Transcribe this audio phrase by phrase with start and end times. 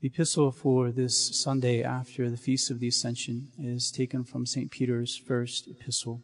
[0.00, 4.70] The epistle for this Sunday after the Feast of the Ascension is taken from St.
[4.70, 6.22] Peter's first epistle.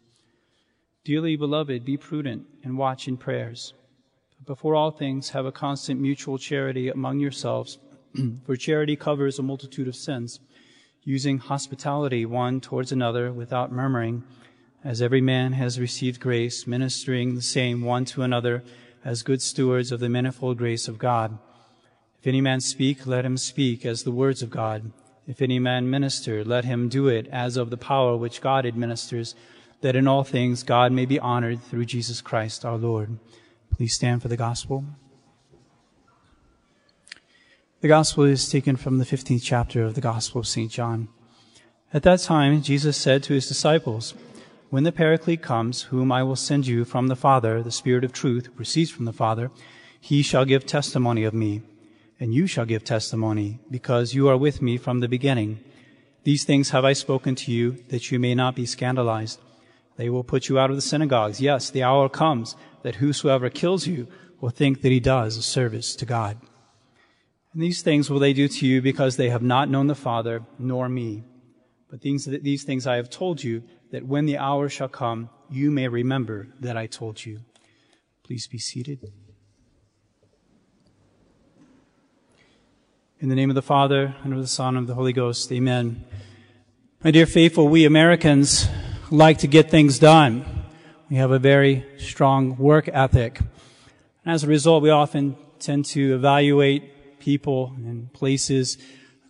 [1.05, 3.75] Dearly beloved, be prudent and watch in prayers.
[4.39, 7.79] But before all things, have a constant mutual charity among yourselves,
[8.47, 10.39] for charity covers a multitude of sins,
[11.03, 14.23] using hospitality one towards another without murmuring,
[14.85, 18.63] as every man has received grace, ministering the same one to another
[19.05, 21.41] as good stewards of the manifold grace of God.
[22.25, 24.93] If any man speak, let him speak as the words of God.
[25.29, 29.35] If any man minister, let him do it as of the power which God administers,
[29.83, 33.19] that in all things God may be honored through Jesus Christ our Lord.
[33.71, 34.87] Please stand for the gospel.
[37.83, 40.71] The gospel is taken from the 15th chapter of the Gospel of St.
[40.71, 41.09] John.
[41.93, 44.15] At that time, Jesus said to his disciples,
[44.71, 48.15] When the Paraclete comes, whom I will send you from the Father, the Spirit of
[48.15, 49.51] truth, proceeds from the Father,
[50.01, 51.61] he shall give testimony of me
[52.21, 55.59] and you shall give testimony, because you are with me from the beginning.
[56.23, 59.41] These things have I spoken to you, that you may not be scandalized.
[59.97, 61.41] They will put you out of the synagogues.
[61.41, 64.09] Yes, the hour comes that whosoever kills you
[64.41, 66.39] will think that he does a service to God.
[67.53, 70.43] And these things will they do to you because they have not known the Father
[70.59, 71.25] nor me.
[71.89, 75.71] But these, these things I have told you, that when the hour shall come, you
[75.71, 77.43] may remember that I told you.
[78.25, 79.13] Please be seated.
[83.25, 85.51] In the name of the Father, and of the Son, and of the Holy Ghost,
[85.51, 86.05] amen.
[87.03, 88.69] My dear faithful, we Americans
[89.11, 90.45] like to get things done.
[91.09, 93.39] We have a very strong work ethic.
[93.39, 98.77] And as a result, we often tend to evaluate people and places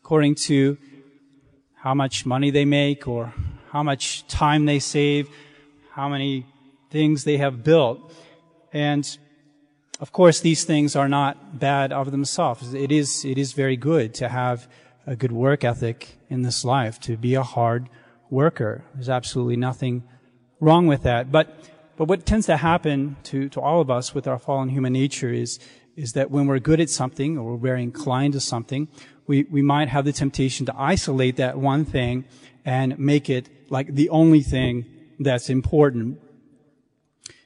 [0.01, 0.77] according to
[1.77, 3.33] how much money they make or
[3.71, 5.29] how much time they save,
[5.93, 6.47] how many
[6.91, 8.13] things they have built.
[8.73, 9.07] And
[10.01, 12.75] of course, these things are not bad of themselves.
[12.75, 14.69] It is, it is very good to have
[15.07, 17.89] a good work ethic in this life, to be a hard
[18.31, 18.85] worker.
[18.95, 20.03] There's absolutely nothing
[20.61, 21.31] wrong with that.
[21.31, 21.55] But,
[21.97, 25.33] but what tends to happen to, to all of us with our fallen human nature
[25.33, 25.61] is,
[25.97, 28.89] is that when we're good at something or we're very inclined to something,
[29.27, 32.25] we, we might have the temptation to isolate that one thing
[32.65, 34.87] and make it like the only thing
[35.21, 36.19] that's important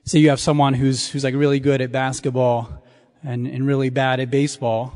[0.08, 2.82] say you have someone who's, who's like really good at basketball
[3.22, 4.94] and, and really bad at baseball.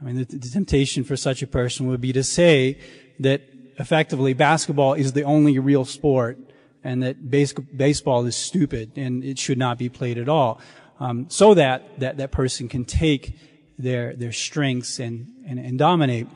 [0.00, 2.78] I mean, the, the temptation for such a person would be to say
[3.20, 3.42] that
[3.78, 6.38] effectively basketball is the only real sport
[6.82, 10.60] and that base, baseball is stupid and it should not be played at all.
[10.98, 13.38] Um, so that, that that person can take
[13.78, 16.28] their their strengths and, and, and dominate.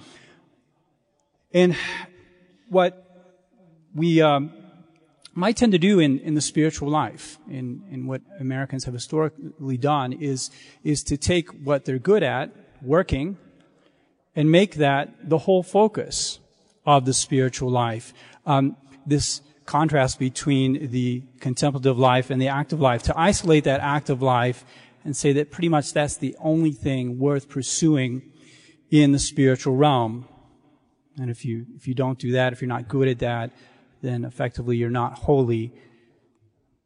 [1.52, 1.76] And
[2.68, 3.02] what
[3.94, 4.52] we um,
[5.36, 9.76] might tend to do in, in the spiritual life, in, in what Americans have historically
[9.76, 10.50] done, is,
[10.82, 13.36] is to take what they're good at, working,
[14.34, 16.40] and make that the whole focus
[16.86, 18.14] of the spiritual life.
[18.46, 24.22] Um, this contrast between the contemplative life and the active life, to isolate that active
[24.22, 24.64] life
[25.04, 28.22] and say that pretty much that's the only thing worth pursuing
[28.90, 30.26] in the spiritual realm.
[31.20, 33.50] And if you, if you don't do that, if you're not good at that,
[34.06, 35.72] then effectively you're not holy.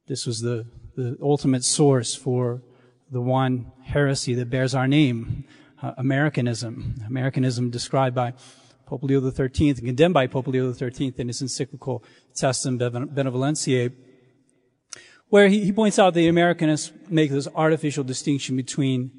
[0.07, 0.67] This was the,
[0.97, 2.63] the ultimate source for
[3.11, 5.45] the one heresy that bears our name,
[5.83, 6.95] uh, Americanism.
[7.07, 8.33] Americanism described by
[8.87, 12.03] Pope Leo XIII and condemned by Pope Leo XIII in his encyclical
[12.35, 13.93] Testem Benevolentiae,
[15.29, 19.13] where he, he points out the Americanists make this artificial distinction between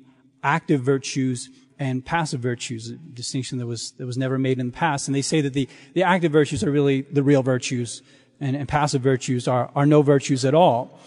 [0.44, 1.50] active virtues
[1.82, 5.08] and passive virtues, a distinction that was, that was never made in the past.
[5.08, 8.04] And they say that the, the active virtues are really the real virtues
[8.40, 11.00] and, and passive virtues are, are no virtues at all.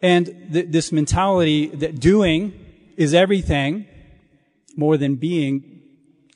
[0.00, 2.52] And th- this mentality that doing
[2.96, 3.86] is everything
[4.76, 5.82] more than being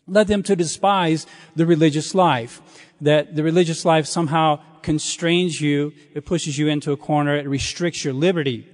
[0.08, 1.24] led them to despise
[1.54, 2.60] the religious life.
[3.00, 8.04] That the religious life somehow constrains you, it pushes you into a corner, it restricts
[8.04, 8.66] your liberty.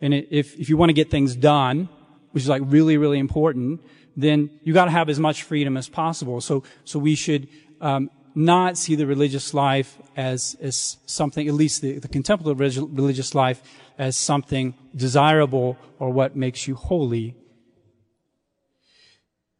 [0.00, 1.90] And it, if, if you want to get things done,
[2.30, 3.82] which is like really, really important,
[4.16, 6.40] then you got to have as much freedom as possible.
[6.40, 7.48] So, so we should
[7.80, 13.34] um, not see the religious life as as something, at least the, the contemplative religious
[13.34, 13.62] life,
[13.98, 17.34] as something desirable or what makes you holy.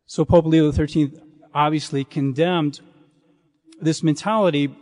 [0.06, 1.12] So Pope Leo XIII
[1.54, 2.80] obviously condemned
[3.80, 4.74] this mentality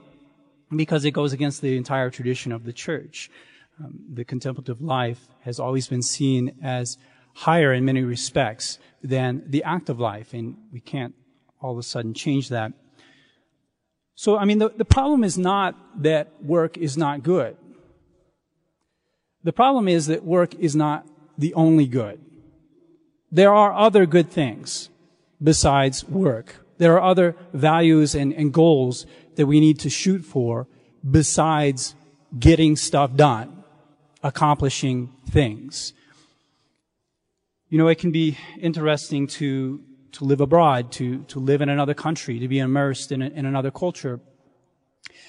[0.75, 3.31] because it goes against the entire tradition of the church.
[3.82, 6.99] Um, the contemplative life has always been seen as
[7.35, 11.15] higher in many respects than the active life, and we can't
[11.61, 12.73] all of a sudden change that.
[14.15, 17.56] So, I mean, the, the problem is not that work is not good.
[19.44, 21.06] The problem is that work is not
[21.38, 22.21] the only good.
[23.33, 24.91] There are other good things
[25.43, 26.67] besides work.
[26.79, 29.06] There are other values and, and goals
[29.37, 30.67] that we need to shoot for
[31.09, 31.94] besides
[32.38, 33.65] getting stuff done,
[34.23, 35.94] accomplishing things.
[37.70, 39.81] You know, it can be interesting to,
[40.12, 43.46] to live abroad, to, to live in another country, to be immersed in, a, in
[43.46, 44.20] another culture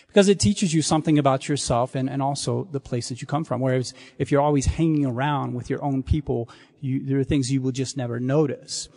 [0.08, 3.44] because it teaches you something about yourself and, and also the place that you come
[3.44, 3.62] from.
[3.62, 6.50] Whereas if you're always hanging around with your own people,
[6.80, 8.90] you, there are things you will just never notice.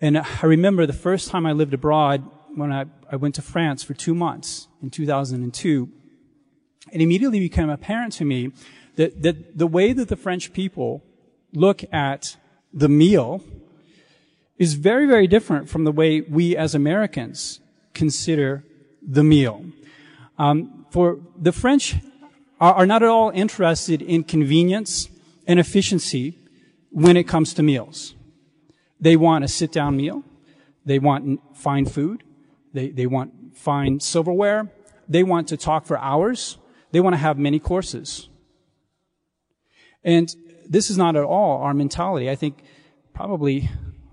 [0.00, 3.84] And I remember the first time I lived abroad when I, I went to France
[3.84, 5.88] for two months in 2002.
[6.92, 8.50] It immediately became apparent to me
[8.96, 11.04] that, that the way that the French people
[11.54, 12.36] look at
[12.72, 13.42] the meal
[14.58, 17.60] is very, very different from the way we as Americans
[17.94, 18.64] consider
[19.02, 19.64] the meal.
[20.38, 21.94] Um, for the French
[22.60, 25.08] are, are not at all interested in convenience
[25.46, 26.38] and efficiency
[26.90, 28.14] when it comes to meals.
[29.00, 30.24] They want a sit-down meal.
[30.84, 32.22] They want fine food.
[32.72, 34.70] They, they want fine silverware.
[35.08, 36.58] They want to talk for hours.
[36.92, 38.28] They want to have many courses.
[40.02, 40.34] And
[40.68, 42.30] this is not at all our mentality.
[42.30, 42.62] I think
[43.14, 43.70] probably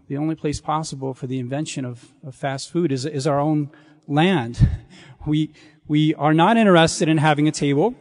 [0.07, 3.69] the only place possible for the invention of, of fast food is, is our own
[4.07, 4.67] land.
[5.25, 5.53] We,
[5.87, 7.95] we are not interested in having a table.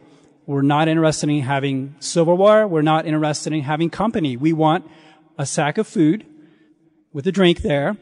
[0.45, 2.67] We're not interested in having silverware.
[2.67, 4.35] We're not interested in having company.
[4.35, 4.89] We want
[5.37, 6.25] a sack of food
[7.13, 7.95] with a drink there,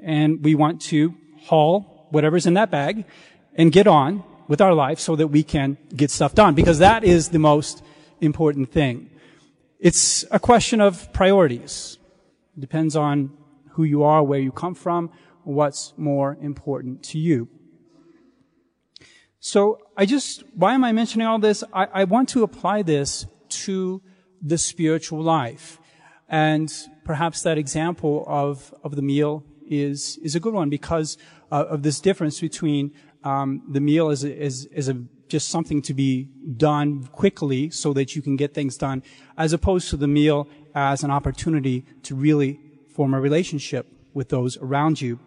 [0.00, 3.04] and we want to haul whatever's in that bag
[3.54, 7.04] and get on with our life so that we can get stuff done because that
[7.04, 7.82] is the most
[8.20, 9.08] important thing.
[9.78, 11.98] It's a question of priorities.
[12.56, 13.36] It depends on
[13.70, 15.10] who you are, where you come from,
[15.42, 17.48] what's more important to you.
[19.40, 21.62] So I just, why am I mentioning all this?
[21.72, 23.26] I, I want to apply this
[23.64, 24.00] to
[24.40, 25.78] the spiritual life.
[26.28, 26.72] And
[27.04, 31.18] perhaps that example of, of the meal is, is a good one because
[31.52, 32.92] uh, of this difference between
[33.22, 37.92] um, the meal as a, as, as a just something to be done quickly so
[37.92, 39.02] that you can get things done,
[39.36, 42.60] as opposed to the meal as an opportunity to really
[42.94, 45.18] form a relationship with those around you.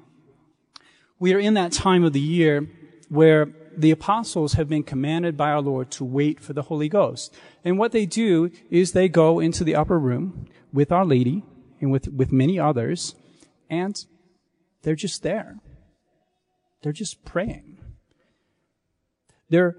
[1.20, 2.68] We are in that time of the year
[3.10, 7.34] where the apostles have been commanded by our Lord to wait for the Holy Ghost.
[7.64, 11.44] And what they do is they go into the upper room with Our Lady
[11.80, 13.16] and with, with many others,
[13.70, 14.04] and
[14.82, 15.58] they're just there.
[16.82, 17.78] They're just praying.
[19.50, 19.76] They're,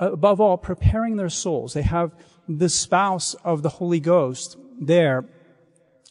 [0.00, 1.74] Uh, above all, preparing their souls.
[1.74, 2.14] They have
[2.48, 5.24] the spouse of the Holy Ghost there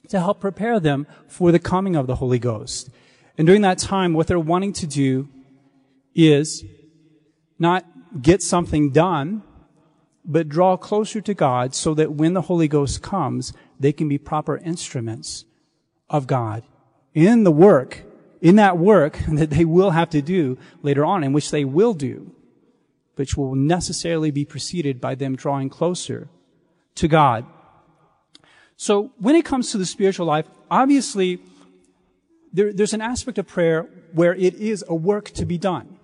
[0.09, 2.89] to help prepare them for the coming of the Holy Ghost.
[3.37, 5.29] And during that time, what they're wanting to do
[6.15, 6.63] is
[7.57, 7.85] not
[8.21, 9.43] get something done,
[10.25, 14.17] but draw closer to God so that when the Holy Ghost comes, they can be
[14.17, 15.45] proper instruments
[16.09, 16.63] of God
[17.13, 18.03] in the work,
[18.41, 21.93] in that work that they will have to do later on, and which they will
[21.93, 22.33] do,
[23.19, 26.29] which will necessarily be preceded by them drawing closer
[26.95, 27.45] to God.
[28.77, 31.41] So when it comes to the spiritual life, obviously,
[32.53, 35.99] there, there's an aspect of prayer where it is a work to be done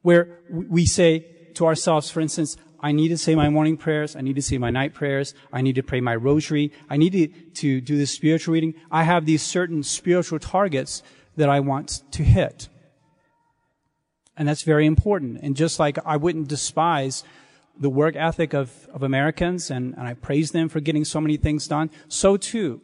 [0.00, 4.16] where we say to ourselves, for instance, I need to say my morning prayers.
[4.16, 5.34] I need to say my night prayers.
[5.52, 6.72] I need to pray my rosary.
[6.88, 7.26] I need to,
[7.60, 8.72] to do this spiritual reading.
[8.90, 11.02] I have these certain spiritual targets
[11.36, 12.70] that I want to hit.
[14.38, 15.40] And that's very important.
[15.42, 17.24] And just like I wouldn't despise
[17.78, 21.36] the work ethic of, of Americans and, and I praise them for getting so many
[21.36, 22.80] things done, so too,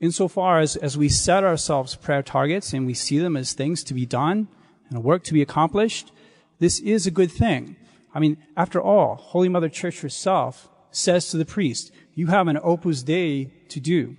[0.00, 3.94] insofar as, as we set ourselves prayer targets and we see them as things to
[3.94, 4.48] be done
[4.88, 6.12] and a work to be accomplished,
[6.58, 7.76] this is a good thing.
[8.14, 12.58] I mean, after all, Holy Mother Church herself says to the priest, you have an
[12.62, 14.16] opus dei to do,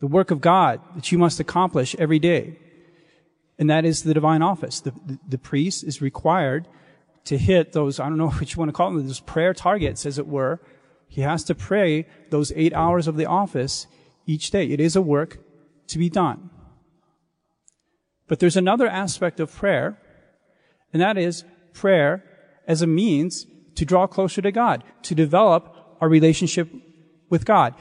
[0.00, 2.58] the work of God that you must accomplish every day.
[3.58, 4.80] And that is the divine office.
[4.80, 6.68] The, the, the priest is required
[7.24, 10.06] to hit those, I don't know what you want to call them, those prayer targets,
[10.06, 10.60] as it were.
[11.08, 13.86] He has to pray those eight hours of the office
[14.26, 14.66] each day.
[14.66, 15.38] It is a work
[15.88, 16.50] to be done.
[18.28, 19.98] But there's another aspect of prayer,
[20.92, 22.24] and that is prayer
[22.66, 23.46] as a means
[23.76, 26.68] to draw closer to God, to develop our relationship
[27.30, 27.74] with God.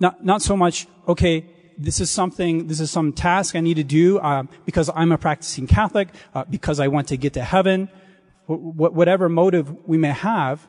[0.00, 1.46] Not, not so much, okay,
[1.78, 5.18] this is something, this is some task I need to do uh, because I'm a
[5.18, 7.88] practicing Catholic, uh, because I want to get to heaven,
[8.46, 10.66] wh- whatever motive we may have,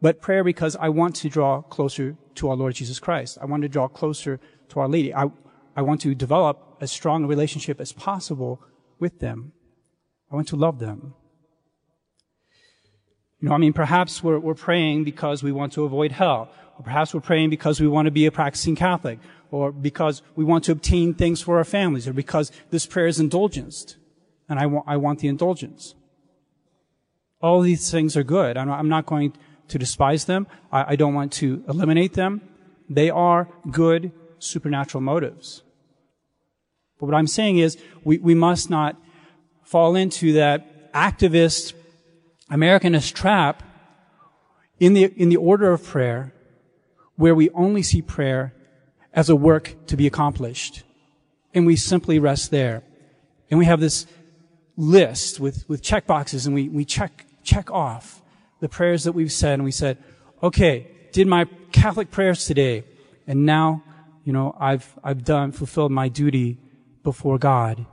[0.00, 3.38] but prayer because I want to draw closer to our Lord Jesus Christ.
[3.40, 4.40] I want to draw closer
[4.70, 5.14] to Our Lady.
[5.14, 5.26] I,
[5.76, 8.60] I want to develop as strong a relationship as possible
[8.98, 9.52] with them.
[10.30, 11.14] I want to love them.
[13.40, 16.48] You know, I mean, perhaps we're, we're praying because we want to avoid hell.
[16.84, 19.18] Perhaps we're praying because we want to be a practicing Catholic,
[19.50, 23.20] or because we want to obtain things for our families, or because this prayer is
[23.20, 23.96] indulgenced,
[24.48, 25.94] and I want, I want the indulgence.
[27.40, 28.56] All these things are good.
[28.56, 29.34] I'm not, I'm not going
[29.68, 30.46] to despise them.
[30.70, 32.40] I, I don't want to eliminate them.
[32.88, 35.62] They are good supernatural motives.
[36.98, 38.96] But what I'm saying is we, we must not
[39.64, 41.72] fall into that activist
[42.50, 43.62] Americanist trap
[44.78, 46.34] in the, in the order of prayer
[47.22, 48.52] where we only see prayer
[49.14, 50.82] as a work to be accomplished.
[51.54, 52.82] And we simply rest there.
[53.48, 54.06] And we have this
[54.76, 58.20] list with, with check boxes and we, we check, check off
[58.58, 59.98] the prayers that we've said and we said,
[60.42, 62.82] okay, did my Catholic prayers today.
[63.28, 63.84] And now,
[64.24, 66.58] you know, I've, I've done, fulfilled my duty
[67.04, 67.86] before God,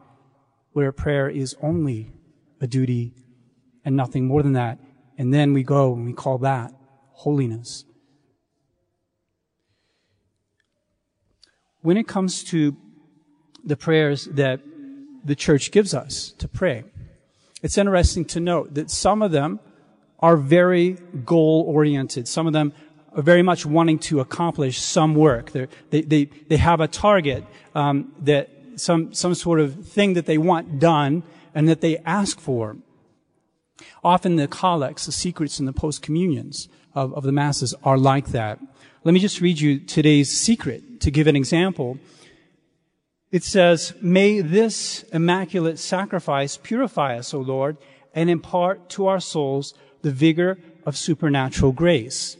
[0.71, 2.11] where prayer is only
[2.59, 3.13] a duty
[3.85, 4.79] and nothing more than that.
[5.19, 6.73] And then we go and we call that
[7.11, 7.85] holiness.
[11.81, 12.75] When it comes to
[13.63, 14.61] the prayers that
[15.23, 16.83] the church gives us to pray,
[17.61, 19.59] it's interesting to note that some of them
[20.19, 22.27] are very goal oriented.
[22.27, 22.73] Some of them
[23.13, 25.51] are very much wanting to accomplish some work.
[25.51, 30.25] They're, they they they have a target um, that some some sort of thing that
[30.25, 31.23] they want done
[31.55, 32.77] and that they ask for.
[34.03, 38.27] Often the collects, the secrets, and the post communions of, of the masses are like
[38.27, 38.59] that.
[39.03, 41.99] Let me just read you today's secret to give an example.
[43.31, 47.77] It says, May this immaculate sacrifice purify us, O Lord,
[48.13, 52.35] and impart to our souls the vigor of supernatural grace.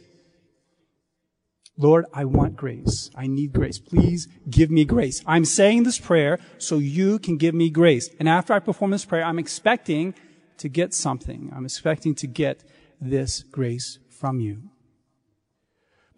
[1.78, 3.10] Lord, I want grace.
[3.16, 3.78] I need grace.
[3.78, 5.22] Please give me grace.
[5.26, 8.10] I'm saying this prayer so you can give me grace.
[8.18, 10.14] And after I perform this prayer, I'm expecting
[10.58, 11.50] to get something.
[11.56, 12.64] I'm expecting to get
[13.00, 14.64] this grace from you.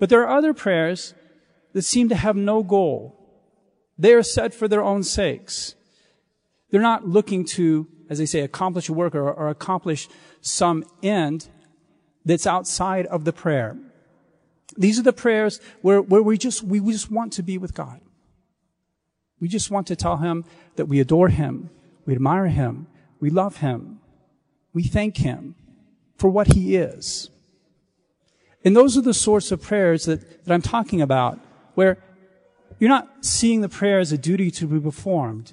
[0.03, 1.15] But there are other prayers
[1.75, 3.17] that seem to have no goal.
[3.97, 5.77] They are said for their own sakes.
[6.71, 10.09] They're not looking to, as they say, accomplish a work or, or accomplish
[10.41, 11.47] some end
[12.25, 13.77] that's outside of the prayer.
[14.77, 18.01] These are the prayers where, where we just, we just want to be with God.
[19.39, 20.45] We just want to tell Him
[20.75, 21.71] that we adore Him,
[22.07, 22.89] we admire Him,
[23.21, 24.01] we love Him,
[24.75, 25.55] we thank Him
[26.17, 27.31] for what He is.
[28.65, 31.39] And those are the sorts of prayers that, that I'm talking about,
[31.75, 31.99] where
[32.79, 35.53] you're not seeing the prayer as a duty to be performed.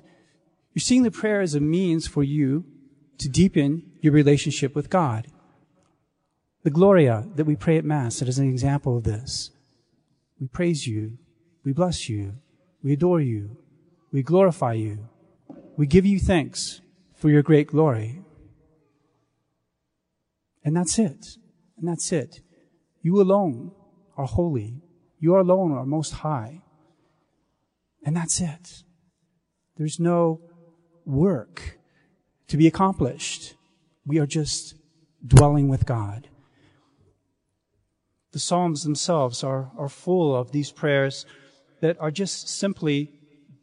[0.73, 2.65] You're seeing the prayer as a means for you
[3.17, 5.27] to deepen your relationship with God.
[6.63, 9.51] The Gloria that we pray at Mass, that is an example of this.
[10.39, 11.17] We praise you.
[11.63, 12.35] We bless you.
[12.83, 13.57] We adore you.
[14.11, 15.09] We glorify you.
[15.77, 16.81] We give you thanks
[17.15, 18.21] for your great glory.
[20.63, 21.37] And that's it.
[21.77, 22.41] And that's it.
[23.01, 23.71] You alone
[24.17, 24.81] are holy.
[25.19, 26.61] You alone are most high.
[28.03, 28.83] And that's it.
[29.77, 30.41] There's no
[31.05, 31.79] work
[32.47, 33.55] to be accomplished.
[34.05, 34.75] We are just
[35.25, 36.29] dwelling with God.
[38.31, 41.25] The Psalms themselves are, are full of these prayers
[41.81, 43.11] that are just simply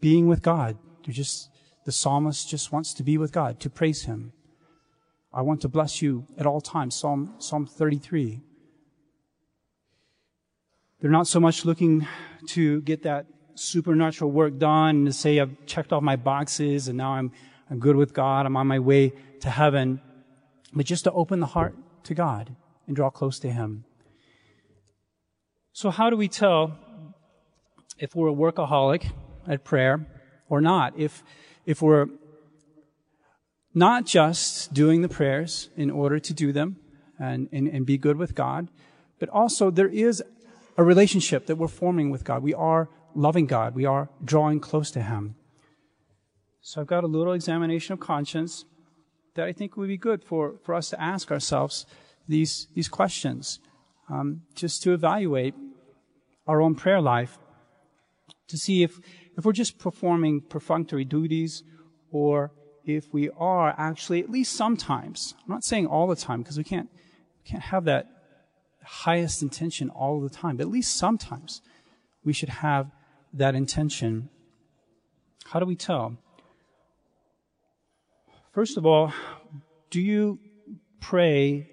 [0.01, 0.77] being with God.
[1.05, 1.51] They're just,
[1.85, 4.33] the psalmist just wants to be with God, to praise Him.
[5.33, 6.95] I want to bless you at all times.
[6.97, 8.41] Psalm, Psalm 33.
[11.01, 12.07] They're not so much looking
[12.49, 16.97] to get that supernatural work done and to say I've checked off my boxes and
[16.97, 17.33] now I'm,
[17.71, 18.47] I'm good with God.
[18.47, 20.01] I'm on my way to heaven.
[20.73, 21.75] But just to open the heart
[22.05, 23.85] to God and draw close to Him.
[25.73, 26.79] So how do we tell
[27.99, 29.11] if we're a workaholic
[29.47, 30.07] at prayer
[30.49, 30.99] or not?
[30.99, 31.23] If,
[31.67, 32.07] if we're
[33.75, 36.77] not just doing the prayers in order to do them
[37.19, 38.69] and, and, and be good with God,
[39.19, 40.23] but also there is
[40.77, 42.43] a relationship that we're forming with God.
[42.43, 43.75] We are loving God.
[43.75, 45.37] We are drawing close to Him.
[46.61, 48.65] So I've got a little examination of conscience
[49.35, 51.87] that I think would be good for, for us to ask ourselves
[52.29, 53.61] these, these questions,
[54.09, 55.55] um, just to evaluate
[56.47, 57.39] our own prayer life
[58.49, 58.99] to see if,
[59.37, 61.63] if we're just performing perfunctory duties
[62.11, 62.53] or
[62.85, 66.65] if we are actually, at least sometimes, I'm not saying all the time because we
[66.65, 66.89] can't,
[67.45, 68.07] can't have that
[68.87, 71.61] highest intention all the time, at least sometimes
[72.25, 72.91] we should have
[73.33, 74.29] that intention.
[75.47, 76.17] How do we tell?
[78.53, 79.13] First of all,
[79.91, 80.39] do you
[81.01, 81.71] pray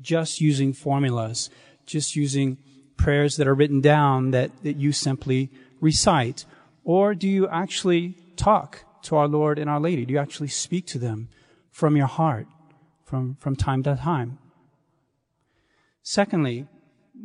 [0.00, 1.50] just using formulas,
[1.86, 2.58] just using
[2.96, 6.44] prayers that are written down that, that you simply recite?
[6.84, 10.04] Or do you actually talk to our Lord and our Lady?
[10.04, 11.28] Do you actually speak to them
[11.70, 12.46] from your heart
[13.04, 14.38] from, from time to time?
[16.08, 16.68] Secondly,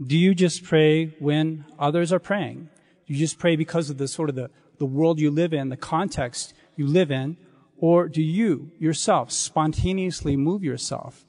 [0.07, 2.69] Do you just pray when others are praying?
[3.05, 5.69] Do you just pray because of the sort of the, the world you live in,
[5.69, 7.37] the context you live in?
[7.77, 11.25] Or do you yourself spontaneously move yourself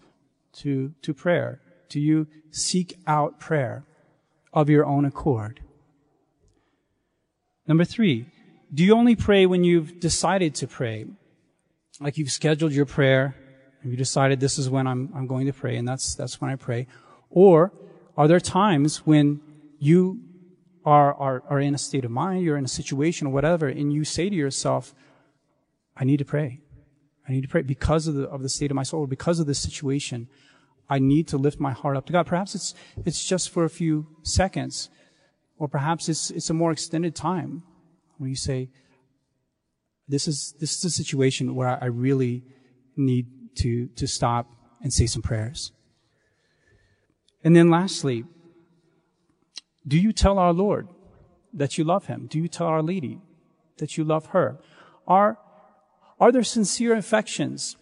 [0.60, 1.60] to, to prayer?
[1.90, 3.84] Do you seek out prayer
[4.54, 5.60] of your own accord?
[7.66, 8.26] Number three,
[8.72, 11.04] do you only pray when you've decided to pray?
[12.00, 13.36] Like you've scheduled your prayer,
[13.82, 16.50] and you decided this is when I'm, I'm going to pray, and that's, that's when
[16.50, 16.86] I pray.
[17.32, 17.72] Or
[18.16, 19.40] are there times when
[19.78, 20.20] you
[20.84, 23.92] are, are, are in a state of mind, you're in a situation or whatever, and
[23.92, 24.94] you say to yourself,
[25.96, 26.60] I need to pray.
[27.28, 29.46] I need to pray because of the, of the state of my soul, because of
[29.46, 30.28] this situation.
[30.90, 32.26] I need to lift my heart up to God.
[32.26, 32.74] Perhaps it's,
[33.04, 34.90] it's just for a few seconds,
[35.58, 37.62] or perhaps it's, it's a more extended time
[38.18, 38.68] where you say,
[40.08, 42.44] this is, this is a situation where I really
[42.96, 45.72] need to, to stop and say some prayers.
[47.44, 48.24] And then lastly,
[49.86, 50.88] do you tell our Lord
[51.52, 52.26] that you love him?
[52.26, 53.20] Do you tell our lady
[53.78, 54.58] that you love her?
[55.06, 55.38] Are,
[56.20, 57.76] are there sincere affections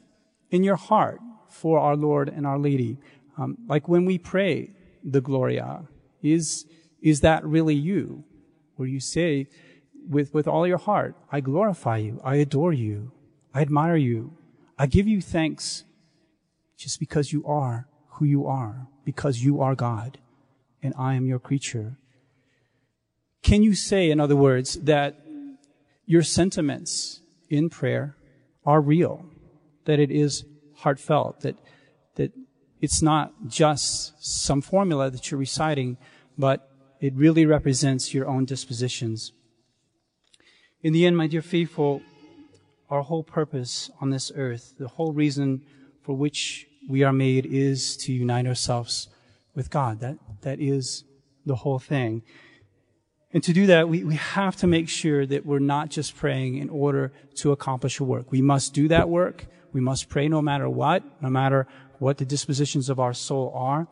[0.50, 2.98] in your heart for our Lord and our lady?
[3.36, 4.70] Um, like when we pray
[5.04, 5.82] the Gloria,
[6.22, 6.66] is,
[7.02, 8.24] is that really you?
[8.76, 9.48] Where you say
[10.08, 13.12] with, with all your heart, I glorify you, I adore you,
[13.52, 14.36] I admire you,
[14.78, 15.84] I give you thanks
[16.78, 17.86] just because you are
[18.20, 20.18] who you are, because you are God
[20.82, 21.96] and I am your creature.
[23.42, 25.16] Can you say, in other words, that
[26.04, 28.16] your sentiments in prayer
[28.66, 29.24] are real,
[29.86, 30.44] that it is
[30.76, 31.56] heartfelt, that,
[32.16, 32.32] that
[32.82, 35.96] it's not just some formula that you're reciting,
[36.36, 39.32] but it really represents your own dispositions.
[40.82, 42.02] In the end, my dear faithful,
[42.90, 45.62] our whole purpose on this earth, the whole reason
[46.02, 49.08] for which we are made is to unite ourselves
[49.54, 50.00] with God.
[50.00, 51.04] That, that is
[51.46, 52.22] the whole thing.
[53.32, 56.56] And to do that, we, we have to make sure that we're not just praying
[56.56, 58.32] in order to accomplish a work.
[58.32, 59.46] We must do that work.
[59.72, 61.68] We must pray no matter what, no matter
[62.00, 63.86] what the dispositions of our soul are.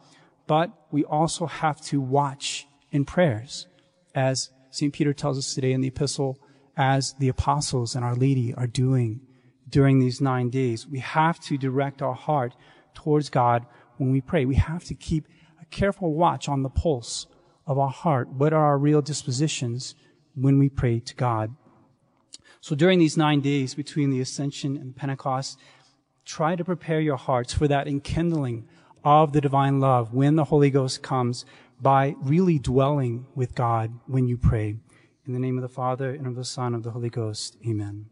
[0.49, 3.69] But we also have to watch in prayers,
[4.15, 4.93] as St.
[4.93, 6.39] Peter tells us today in the epistle,
[6.77, 9.21] as the apostles and Our Lady are doing
[9.69, 10.87] during these nine days.
[10.87, 12.55] We have to direct our heart
[12.99, 13.65] towards God
[13.97, 14.45] when we pray.
[14.45, 15.29] We have to keep
[15.63, 17.27] a careful watch on the pulse
[17.65, 18.29] of our heart.
[18.29, 19.95] What are our real dispositions
[20.35, 21.55] when we pray to God?
[22.61, 25.59] So during these nine days between the Ascension and Pentecost,
[26.25, 28.65] try to prepare your hearts for that enkindling
[29.05, 31.45] of the divine love when the Holy Ghost comes
[31.81, 34.77] by really dwelling with God when you pray.
[35.25, 37.57] In the name of the Father, and of the Son, and of the Holy Ghost.
[37.65, 38.07] Amen.